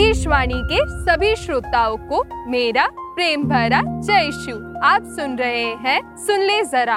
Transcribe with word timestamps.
ईशवाणी 0.00 0.60
के 0.64 0.78
सभी 1.00 1.34
श्रोताओं 1.36 1.96
को 2.08 2.22
मेरा 2.50 2.86
प्रेम 3.14 3.42
भरा 3.44 3.80
जय 4.00 4.30
शु 4.32 4.52
आप 4.84 5.04
सुन 5.06 5.36
रहे 5.36 5.64
हैं 5.82 6.00
सुन 6.16 6.40
ले 6.40 6.62
जरा। 6.64 6.96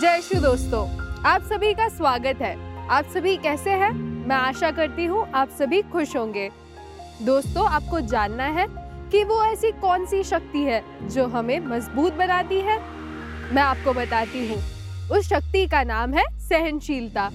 जय 0.00 0.20
शु 0.20 0.40
दोस्तों, 0.40 0.86
आप 1.24 1.42
सभी 1.42 1.74
का 1.74 1.88
स्वागत 1.88 2.42
है। 2.42 2.56
आप 2.88 3.04
सभी 3.04 3.36
कैसे 3.36 3.70
हैं? 3.70 3.92
मैं 4.28 4.36
आशा 4.36 4.70
करती 4.70 5.04
हूँ 5.04 5.26
आप 5.32 5.48
सभी 5.58 5.82
खुश 5.82 6.16
होंगे। 6.16 6.50
दोस्तों, 7.22 7.68
आपको 7.68 8.00
जानना 8.00 8.44
है 8.44 8.66
कि 9.10 9.24
वो 9.24 9.42
ऐसी 9.44 9.72
कौन 9.80 10.06
सी 10.06 10.22
शक्ति 10.24 10.62
है 10.62 10.82
जो 11.08 11.26
हमें 11.26 11.58
मज़बूत 11.66 12.14
बनाती 12.14 12.60
है? 12.60 12.78
मैं 13.52 13.62
आपको 13.62 13.92
बताती 13.92 14.48
हूँ। 14.48 14.62
उस 15.12 15.28
शक्ति 15.28 15.66
का 15.66 15.82
नाम 15.82 16.14
है 16.14 16.22
सहनशीलता। 16.40 17.30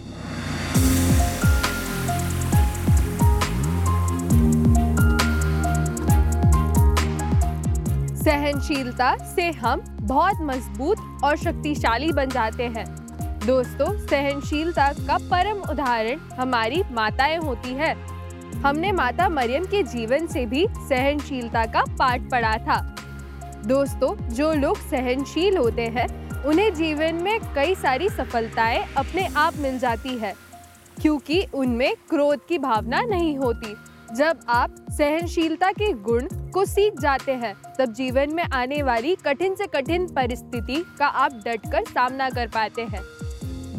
सहनशीलता 8.24 9.16
से 9.36 9.52
हम 9.52 9.82
बहुत 10.02 10.38
मज़बूत 10.42 10.98
और 11.24 11.38
शक्तिशाली 11.38 12.12
बन 12.12 12.30
जाते 12.30 12.64
हैं। 12.64 12.86
दोस्तों, 13.46 14.08
सहनशीलता 14.08 14.92
का 14.94 15.18
परम 15.18 15.62
उदाहरण 15.72 16.20
हमारी 16.40 16.84
माताएँ 16.92 17.38
होती 17.38 17.74
है। 17.74 17.94
हमने 18.62 18.92
माता 18.92 19.30
मरियम 19.30 19.66
के 19.66 19.84
जीवन 19.84 20.28
से 20.28 20.46
भी 20.46 20.68
सहनशीलता 20.90 21.66
का 21.66 21.84
पाठ 22.00 22.22
पढ़ा 22.22 22.58
था। 22.58 22.96
दोस्तों, 23.66 24.16
जो 24.30 24.54
लोग 24.54 24.78
सहनशील 24.78 25.58
होते 25.58 25.82
हैं 25.82 26.29
उन्हें 26.46 26.74
जीवन 26.76 27.16
में 27.16 27.40
कई 27.56 27.76
सारी 27.76 28.10
सफलताएँ 28.10 28.86
अपने 28.98 29.28
आप 29.38 29.58
मिल 29.58 29.80
जाती 29.80 30.18
है, 30.18 30.34
क्योंकि 31.02 31.42
उनमें 31.54 31.94
क्रोध 32.10 32.46
की 32.48 32.58
भावना 32.58 33.02
नहीं 33.02 33.38
होती। 33.38 33.76
जब 34.16 34.40
आप 34.50 34.76
सहनशीलता 34.92 35.72
के 35.72 35.92
गुण 35.94 36.28
को 36.54 36.66
सीख 36.66 37.00
जाते 37.02 37.32
हैं, 37.32 37.54
तब 37.80 37.94
जीवन 37.94 38.34
में 38.34 38.44
आने 38.44 38.82
वाली 38.84 39.16
कठिन 39.16 39.56
से 39.56 39.68
कठिन 39.68 40.08
परिस्थिति 40.08 40.84
का 41.00 41.08
आप 41.08 41.42
डटकर 41.46 41.84
सामना 41.84 42.30
कर 42.30 42.48
पाते 42.48 42.82
हैं। 42.82 43.02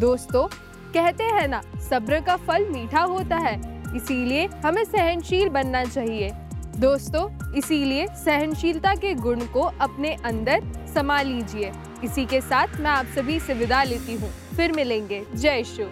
दोस्तों, 0.01 0.47
कहते 0.95 1.25
हैं 1.25 1.49
ना, 1.49 1.63
सब्र 1.91 2.21
का 2.21 2.37
फल 2.37 2.69
मीठा 2.69 3.01
होता 3.01 3.37
है, 3.37 3.59
इसीलिए 3.97 4.47
हमें 4.65 4.85
सहनशील 4.85 5.49
बनना 5.49 5.85
चाहिए। 5.85 6.31
दोस्तों, 6.77 7.29
इसीलिए 7.55 8.07
सहनशीलता 8.17 8.95
के 8.95 9.15
गुण 9.15 9.41
को 9.47 9.61
अपने 9.61 10.17
अंदर 10.25 10.63
समा 10.95 11.21
लीजिए। 11.23 11.73
इसी 12.05 12.25
के 12.27 12.41
साथ 12.41 12.81
मैं 12.81 12.91
आप 12.91 13.07
सभी 13.07 13.41
से 13.41 13.55
विदा 13.55 13.83
लेती 13.83 14.15
हूँ। 14.15 14.31
फिर 14.57 14.73
मिलेंगे। 14.73 15.25
जय 15.35 15.65
शु 15.65 15.85